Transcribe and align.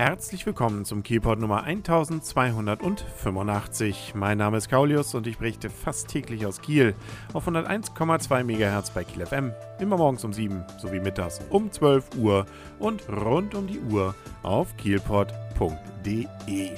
Herzlich 0.00 0.46
willkommen 0.46 0.86
zum 0.86 1.02
Kielpot 1.02 1.38
Nummer 1.38 1.64
1285. 1.64 4.14
Mein 4.14 4.38
Name 4.38 4.56
ist 4.56 4.70
Kaulius 4.70 5.14
und 5.14 5.26
ich 5.26 5.36
berichte 5.36 5.68
fast 5.68 6.08
täglich 6.08 6.46
aus 6.46 6.62
Kiel 6.62 6.94
auf 7.34 7.46
101,2 7.46 8.44
MHz 8.44 8.92
bei 8.92 9.04
Kiel 9.04 9.26
FM. 9.26 9.52
Immer 9.78 9.98
morgens 9.98 10.24
um 10.24 10.32
7 10.32 10.64
sowie 10.78 11.00
mittags 11.00 11.42
um 11.50 11.70
12 11.70 12.16
Uhr 12.16 12.46
und 12.78 13.06
rund 13.10 13.54
um 13.54 13.66
die 13.66 13.78
Uhr 13.78 14.14
auf 14.42 14.74
kielpot.de. 14.78 16.70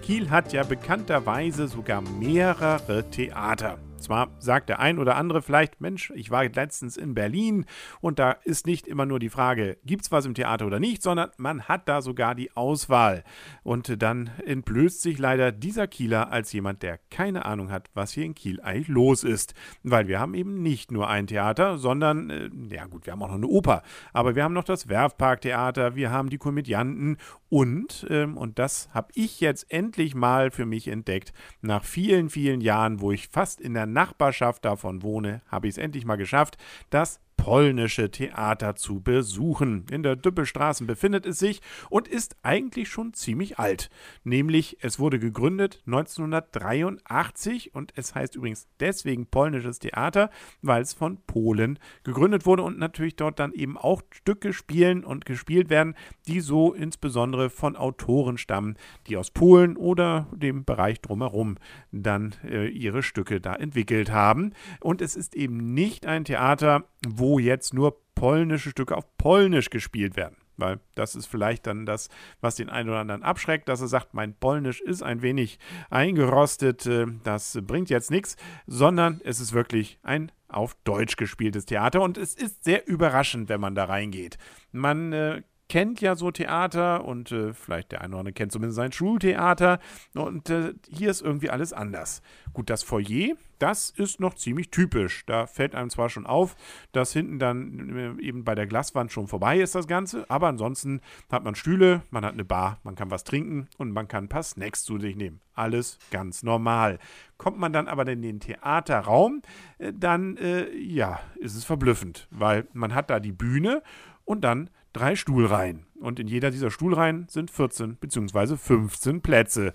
Kiel 0.00 0.30
hat 0.30 0.54
ja 0.54 0.62
bekannterweise 0.62 1.68
sogar 1.68 2.00
mehrere 2.00 3.04
Theater. 3.10 3.76
Zwar 4.00 4.34
sagt 4.38 4.68
der 4.68 4.80
ein 4.80 4.98
oder 4.98 5.16
andere 5.16 5.42
vielleicht, 5.42 5.80
Mensch, 5.80 6.10
ich 6.14 6.30
war 6.30 6.44
letztens 6.44 6.96
in 6.96 7.14
Berlin 7.14 7.66
und 8.00 8.18
da 8.18 8.32
ist 8.32 8.66
nicht 8.66 8.86
immer 8.86 9.06
nur 9.06 9.18
die 9.18 9.28
Frage, 9.28 9.78
gibt 9.84 10.04
es 10.04 10.12
was 10.12 10.26
im 10.26 10.34
Theater 10.34 10.66
oder 10.66 10.80
nicht, 10.80 11.02
sondern 11.02 11.30
man 11.36 11.62
hat 11.64 11.88
da 11.88 12.02
sogar 12.02 12.34
die 12.34 12.52
Auswahl. 12.56 13.24
Und 13.62 14.02
dann 14.02 14.30
entblößt 14.46 15.02
sich 15.02 15.18
leider 15.18 15.52
dieser 15.52 15.86
Kieler 15.86 16.32
als 16.32 16.52
jemand, 16.52 16.82
der 16.82 16.98
keine 17.10 17.44
Ahnung 17.44 17.70
hat, 17.70 17.90
was 17.94 18.12
hier 18.12 18.24
in 18.24 18.34
Kiel 18.34 18.60
eigentlich 18.60 18.88
los 18.88 19.24
ist. 19.24 19.54
Weil 19.82 20.08
wir 20.08 20.18
haben 20.18 20.34
eben 20.34 20.62
nicht 20.62 20.90
nur 20.90 21.08
ein 21.08 21.26
Theater, 21.26 21.78
sondern, 21.78 22.30
äh, 22.30 22.50
ja 22.74 22.86
gut, 22.86 23.06
wir 23.06 23.12
haben 23.12 23.22
auch 23.22 23.28
noch 23.28 23.34
eine 23.34 23.46
Oper, 23.46 23.82
aber 24.12 24.34
wir 24.34 24.44
haben 24.44 24.54
noch 24.54 24.64
das 24.64 24.88
Werfparktheater, 24.88 25.94
wir 25.94 26.10
haben 26.10 26.30
die 26.30 26.38
Komödianten 26.38 27.16
und, 27.50 28.06
ähm, 28.08 28.36
und 28.36 28.58
das 28.58 28.88
habe 28.94 29.08
ich 29.14 29.40
jetzt 29.40 29.70
endlich 29.70 30.14
mal 30.14 30.52
für 30.52 30.66
mich 30.66 30.86
entdeckt, 30.88 31.32
nach 31.60 31.84
vielen, 31.84 32.30
vielen 32.30 32.60
Jahren, 32.60 33.00
wo 33.00 33.10
ich 33.10 33.28
fast 33.28 33.60
in 33.60 33.74
der 33.74 33.86
Nachbarschaft 33.86 34.64
davon 34.64 35.02
wohne, 35.02 35.42
habe 35.48 35.66
ich 35.66 35.74
es 35.74 35.78
endlich 35.78 36.06
mal 36.06 36.16
geschafft, 36.16 36.56
das 36.90 37.20
polnische 37.40 38.10
Theater 38.10 38.76
zu 38.76 39.00
besuchen. 39.00 39.86
In 39.90 40.02
der 40.02 40.14
Düppelstraße 40.14 40.84
befindet 40.84 41.24
es 41.24 41.38
sich 41.38 41.62
und 41.88 42.06
ist 42.06 42.36
eigentlich 42.42 42.90
schon 42.90 43.14
ziemlich 43.14 43.58
alt. 43.58 43.88
Nämlich, 44.24 44.76
es 44.82 44.98
wurde 44.98 45.18
gegründet 45.18 45.82
1983 45.86 47.74
und 47.74 47.94
es 47.96 48.14
heißt 48.14 48.36
übrigens 48.36 48.68
deswegen 48.78 49.26
polnisches 49.26 49.78
Theater, 49.78 50.28
weil 50.60 50.82
es 50.82 50.92
von 50.92 51.16
Polen 51.26 51.78
gegründet 52.04 52.44
wurde 52.44 52.62
und 52.62 52.78
natürlich 52.78 53.16
dort 53.16 53.38
dann 53.38 53.52
eben 53.52 53.78
auch 53.78 54.02
Stücke 54.10 54.52
spielen 54.52 55.02
und 55.02 55.24
gespielt 55.24 55.70
werden, 55.70 55.94
die 56.28 56.40
so 56.40 56.74
insbesondere 56.74 57.48
von 57.48 57.74
Autoren 57.74 58.36
stammen, 58.36 58.76
die 59.06 59.16
aus 59.16 59.30
Polen 59.30 59.78
oder 59.78 60.28
dem 60.32 60.66
Bereich 60.66 61.00
drumherum 61.00 61.56
dann 61.90 62.34
äh, 62.44 62.68
ihre 62.68 63.02
Stücke 63.02 63.40
da 63.40 63.54
entwickelt 63.54 64.10
haben. 64.10 64.52
Und 64.80 65.00
es 65.00 65.16
ist 65.16 65.34
eben 65.34 65.72
nicht 65.72 66.04
ein 66.04 66.26
Theater, 66.26 66.84
wo 67.06 67.38
jetzt 67.38 67.74
nur 67.74 68.00
polnische 68.14 68.70
Stücke 68.70 68.96
auf 68.96 69.16
Polnisch 69.16 69.70
gespielt 69.70 70.16
werden. 70.16 70.36
Weil 70.56 70.78
das 70.94 71.16
ist 71.16 71.26
vielleicht 71.26 71.66
dann 71.66 71.86
das, 71.86 72.10
was 72.40 72.56
den 72.56 72.68
einen 72.68 72.90
oder 72.90 72.98
anderen 72.98 73.22
abschreckt, 73.22 73.68
dass 73.68 73.80
er 73.80 73.88
sagt, 73.88 74.12
mein 74.12 74.34
Polnisch 74.34 74.80
ist 74.82 75.02
ein 75.02 75.22
wenig 75.22 75.58
eingerostet, 75.88 76.86
äh, 76.86 77.06
das 77.24 77.58
bringt 77.62 77.88
jetzt 77.88 78.10
nichts, 78.10 78.36
sondern 78.66 79.20
es 79.24 79.40
ist 79.40 79.54
wirklich 79.54 79.98
ein 80.02 80.30
auf 80.48 80.76
Deutsch 80.84 81.16
gespieltes 81.16 81.64
Theater 81.64 82.02
und 82.02 82.18
es 82.18 82.34
ist 82.34 82.64
sehr 82.64 82.86
überraschend, 82.86 83.48
wenn 83.48 83.60
man 83.60 83.74
da 83.74 83.84
reingeht. 83.84 84.36
Man 84.72 85.12
äh, 85.12 85.42
kennt 85.70 86.00
ja 86.00 86.16
so 86.16 86.32
Theater 86.32 87.04
und 87.04 87.30
äh, 87.30 87.54
vielleicht 87.54 87.92
der 87.92 88.00
eine 88.00 88.10
oder 88.10 88.20
andere 88.20 88.32
kennt 88.32 88.50
zumindest 88.50 88.76
sein 88.76 88.90
Schultheater 88.90 89.78
und 90.14 90.50
äh, 90.50 90.74
hier 90.88 91.10
ist 91.10 91.22
irgendwie 91.22 91.48
alles 91.48 91.72
anders. 91.72 92.22
Gut, 92.52 92.68
das 92.68 92.82
Foyer, 92.82 93.36
das 93.60 93.90
ist 93.90 94.18
noch 94.18 94.34
ziemlich 94.34 94.70
typisch. 94.70 95.24
Da 95.26 95.46
fällt 95.46 95.76
einem 95.76 95.88
zwar 95.88 96.08
schon 96.08 96.26
auf, 96.26 96.56
dass 96.90 97.12
hinten 97.12 97.38
dann 97.38 98.18
äh, 98.18 98.20
eben 98.20 98.42
bei 98.42 98.56
der 98.56 98.66
Glaswand 98.66 99.12
schon 99.12 99.28
vorbei 99.28 99.60
ist 99.60 99.76
das 99.76 99.86
Ganze, 99.86 100.28
aber 100.28 100.48
ansonsten 100.48 101.00
hat 101.30 101.44
man 101.44 101.54
Stühle, 101.54 102.02
man 102.10 102.24
hat 102.24 102.32
eine 102.32 102.44
Bar, 102.44 102.80
man 102.82 102.96
kann 102.96 103.12
was 103.12 103.22
trinken 103.22 103.68
und 103.78 103.92
man 103.92 104.08
kann 104.08 104.24
ein 104.24 104.28
paar 104.28 104.42
Snacks 104.42 104.82
zu 104.82 104.98
sich 104.98 105.14
nehmen. 105.14 105.40
Alles 105.54 106.00
ganz 106.10 106.42
normal. 106.42 106.98
Kommt 107.38 107.58
man 107.58 107.72
dann 107.72 107.86
aber 107.86 108.08
in 108.08 108.22
den 108.22 108.40
Theaterraum, 108.40 109.42
äh, 109.78 109.92
dann 109.94 110.36
äh, 110.36 110.68
ja, 110.74 111.20
ist 111.38 111.54
es 111.54 111.64
verblüffend, 111.64 112.26
weil 112.32 112.66
man 112.72 112.92
hat 112.92 113.08
da 113.08 113.20
die 113.20 113.30
Bühne 113.30 113.82
und 114.30 114.42
dann 114.42 114.70
drei 114.92 115.16
Stuhlreihen. 115.16 115.86
Und 115.98 116.20
in 116.20 116.28
jeder 116.28 116.52
dieser 116.52 116.70
Stuhlreihen 116.70 117.26
sind 117.28 117.50
14 117.50 117.96
bzw. 117.96 118.56
15 118.56 119.22
Plätze. 119.22 119.72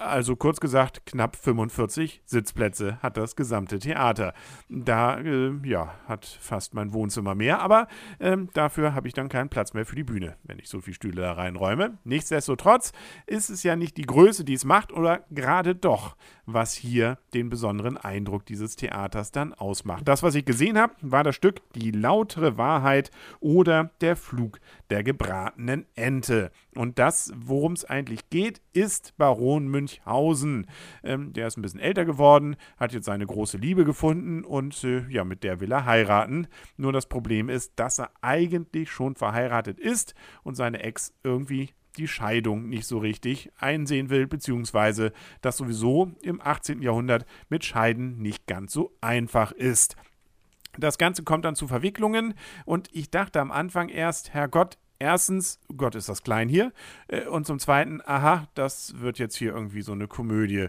Also 0.00 0.34
kurz 0.34 0.58
gesagt, 0.58 1.06
knapp 1.06 1.36
45 1.36 2.22
Sitzplätze 2.24 2.98
hat 3.02 3.16
das 3.16 3.36
gesamte 3.36 3.78
Theater. 3.78 4.34
Da, 4.68 5.20
äh, 5.20 5.52
ja, 5.64 5.94
hat 6.06 6.26
fast 6.26 6.74
mein 6.74 6.92
Wohnzimmer 6.92 7.36
mehr, 7.36 7.60
aber 7.60 7.86
äh, 8.18 8.36
dafür 8.52 8.94
habe 8.94 9.06
ich 9.06 9.14
dann 9.14 9.28
keinen 9.28 9.48
Platz 9.48 9.74
mehr 9.74 9.86
für 9.86 9.94
die 9.94 10.02
Bühne, 10.02 10.36
wenn 10.42 10.58
ich 10.58 10.68
so 10.68 10.80
viele 10.80 10.94
Stühle 10.94 11.22
da 11.22 11.32
reinräume. 11.32 11.98
Nichtsdestotrotz 12.02 12.92
ist 13.26 13.48
es 13.48 13.62
ja 13.62 13.76
nicht 13.76 13.96
die 13.96 14.06
Größe, 14.06 14.44
die 14.44 14.54
es 14.54 14.64
macht, 14.64 14.92
oder 14.92 15.20
gerade 15.30 15.76
doch, 15.76 16.16
was 16.46 16.72
hier 16.74 17.18
den 17.32 17.48
besonderen 17.48 17.96
Eindruck 17.96 18.44
dieses 18.44 18.74
Theaters 18.74 19.30
dann 19.30 19.54
ausmacht. 19.54 20.08
Das, 20.08 20.22
was 20.24 20.34
ich 20.34 20.44
gesehen 20.44 20.78
habe, 20.78 20.94
war 21.00 21.22
das 21.22 21.36
Stück 21.36 21.60
Die 21.74 21.92
lautere 21.92 22.58
Wahrheit 22.58 23.12
oder 23.38 23.90
Der 24.00 24.16
Flug 24.16 24.58
der 24.90 25.02
gebratenen 25.02 25.86
Ente. 25.94 26.50
Und 26.74 26.98
das, 26.98 27.32
worum 27.36 27.72
es 27.72 27.84
eigentlich 27.84 28.30
geht, 28.30 28.60
ist 28.72 29.16
Baron 29.16 29.68
Münchhausen. 29.68 30.66
Ähm, 31.02 31.32
der 31.32 31.48
ist 31.48 31.56
ein 31.56 31.62
bisschen 31.62 31.80
älter 31.80 32.04
geworden, 32.04 32.56
hat 32.76 32.92
jetzt 32.92 33.06
seine 33.06 33.26
große 33.26 33.58
Liebe 33.58 33.84
gefunden 33.84 34.44
und 34.44 34.82
äh, 34.84 35.06
ja, 35.08 35.24
mit 35.24 35.42
der 35.42 35.60
will 35.60 35.72
er 35.72 35.84
heiraten. 35.84 36.46
Nur 36.76 36.92
das 36.92 37.06
Problem 37.06 37.48
ist, 37.48 37.72
dass 37.76 37.98
er 37.98 38.10
eigentlich 38.20 38.90
schon 38.90 39.14
verheiratet 39.14 39.78
ist 39.78 40.14
und 40.42 40.54
seine 40.54 40.82
Ex 40.82 41.12
irgendwie 41.22 41.70
die 41.96 42.08
Scheidung 42.08 42.68
nicht 42.68 42.86
so 42.86 42.98
richtig 42.98 43.50
einsehen 43.58 44.10
will, 44.10 44.26
beziehungsweise 44.26 45.12
dass 45.40 45.56
sowieso 45.56 46.12
im 46.22 46.40
18. 46.40 46.82
Jahrhundert 46.82 47.26
mit 47.48 47.64
Scheiden 47.64 48.18
nicht 48.18 48.46
ganz 48.46 48.72
so 48.72 48.92
einfach 49.00 49.52
ist. 49.52 49.96
Das 50.78 50.98
Ganze 50.98 51.22
kommt 51.22 51.44
dann 51.44 51.56
zu 51.56 51.68
Verwicklungen 51.68 52.34
und 52.64 52.88
ich 52.92 53.10
dachte 53.10 53.40
am 53.40 53.50
Anfang 53.50 53.88
erst, 53.88 54.34
Herrgott, 54.34 54.78
erstens, 54.98 55.60
Gott 55.76 55.94
ist 55.94 56.08
das 56.08 56.22
klein 56.22 56.48
hier 56.48 56.72
äh, 57.08 57.26
und 57.26 57.46
zum 57.46 57.58
Zweiten, 57.58 58.00
aha, 58.04 58.48
das 58.54 59.00
wird 59.00 59.18
jetzt 59.18 59.36
hier 59.36 59.52
irgendwie 59.52 59.82
so 59.82 59.92
eine 59.92 60.08
Komödie. 60.08 60.68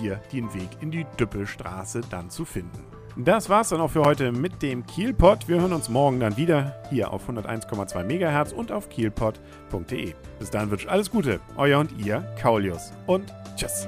hier 0.00 0.20
den 0.32 0.52
Weg 0.54 0.68
in 0.80 0.90
die 0.90 1.06
Düppelstraße 1.18 2.02
dann 2.10 2.30
zu 2.30 2.44
finden. 2.44 2.84
Das 3.16 3.50
war's 3.50 3.68
dann 3.68 3.80
auch 3.80 3.90
für 3.90 4.04
heute 4.04 4.32
mit 4.32 4.62
dem 4.62 4.86
Kielpot. 4.86 5.46
Wir 5.46 5.60
hören 5.60 5.74
uns 5.74 5.90
morgen 5.90 6.18
dann 6.20 6.36
wieder 6.38 6.82
hier 6.88 7.12
auf 7.12 7.28
101,2 7.28 8.04
MHz 8.04 8.52
und 8.52 8.72
auf 8.72 8.88
kielpot.de. 8.88 10.14
Bis 10.38 10.50
dahin 10.50 10.70
wünsche 10.70 10.86
ich 10.86 10.90
alles 10.90 11.10
Gute, 11.10 11.40
euer 11.56 11.78
und 11.78 11.92
ihr, 11.98 12.22
Kaulius. 12.40 12.92
Und 13.06 13.32
tschüss. 13.56 13.86